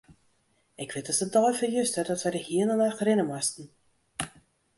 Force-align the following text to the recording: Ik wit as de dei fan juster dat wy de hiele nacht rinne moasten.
Ik 0.83 0.91
wit 0.95 1.09
as 1.11 1.19
de 1.21 1.27
dei 1.35 1.53
fan 1.59 1.73
juster 1.77 2.05
dat 2.07 2.21
wy 2.23 2.31
de 2.35 2.41
hiele 2.47 2.75
nacht 2.77 3.03
rinne 3.07 3.25
moasten. 3.31 3.65